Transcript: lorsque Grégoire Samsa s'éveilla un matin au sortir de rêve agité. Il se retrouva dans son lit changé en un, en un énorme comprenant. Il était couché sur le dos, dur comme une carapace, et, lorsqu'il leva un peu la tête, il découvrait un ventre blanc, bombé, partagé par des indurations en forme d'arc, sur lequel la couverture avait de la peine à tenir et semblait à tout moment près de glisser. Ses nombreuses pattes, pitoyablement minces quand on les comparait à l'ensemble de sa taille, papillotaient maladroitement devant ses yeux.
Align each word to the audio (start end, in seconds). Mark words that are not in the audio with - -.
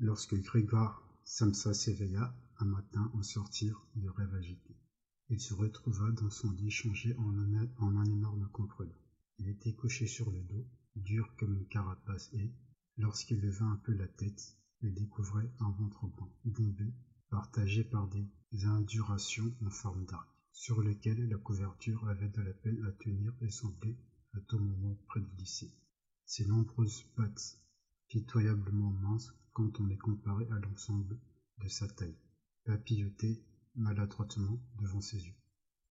lorsque 0.00 0.34
Grégoire 0.36 1.02
Samsa 1.24 1.74
s'éveilla 1.74 2.34
un 2.58 2.64
matin 2.64 3.10
au 3.14 3.22
sortir 3.22 3.84
de 3.96 4.08
rêve 4.08 4.34
agité. 4.34 4.76
Il 5.28 5.40
se 5.40 5.54
retrouva 5.54 6.10
dans 6.12 6.30
son 6.30 6.50
lit 6.52 6.70
changé 6.70 7.14
en 7.16 7.36
un, 7.36 7.68
en 7.78 7.96
un 7.96 8.04
énorme 8.04 8.48
comprenant. 8.52 8.94
Il 9.38 9.48
était 9.48 9.74
couché 9.74 10.06
sur 10.06 10.30
le 10.30 10.40
dos, 10.40 10.66
dur 10.96 11.34
comme 11.38 11.54
une 11.54 11.66
carapace, 11.66 12.30
et, 12.32 12.50
lorsqu'il 12.96 13.40
leva 13.40 13.66
un 13.66 13.76
peu 13.76 13.92
la 13.92 14.08
tête, 14.08 14.56
il 14.82 14.94
découvrait 14.94 15.50
un 15.60 15.70
ventre 15.70 16.06
blanc, 16.06 16.32
bombé, 16.44 16.94
partagé 17.28 17.84
par 17.84 18.08
des 18.08 18.26
indurations 18.64 19.52
en 19.60 19.70
forme 19.70 20.06
d'arc, 20.06 20.28
sur 20.52 20.80
lequel 20.80 21.28
la 21.28 21.38
couverture 21.38 22.08
avait 22.08 22.28
de 22.28 22.40
la 22.40 22.52
peine 22.52 22.82
à 22.86 22.92
tenir 22.92 23.32
et 23.40 23.50
semblait 23.50 23.98
à 24.34 24.40
tout 24.40 24.58
moment 24.58 24.96
près 25.08 25.20
de 25.20 25.26
glisser. 25.36 25.70
Ses 26.24 26.46
nombreuses 26.46 27.02
pattes, 27.16 27.58
pitoyablement 28.08 28.90
minces 28.90 29.32
quand 29.52 29.80
on 29.80 29.86
les 29.86 29.98
comparait 29.98 30.48
à 30.50 30.58
l'ensemble 30.58 31.18
de 31.58 31.68
sa 31.68 31.88
taille, 31.88 32.16
papillotaient 32.64 33.42
maladroitement 33.74 34.58
devant 34.80 35.00
ses 35.00 35.26
yeux. 35.26 35.34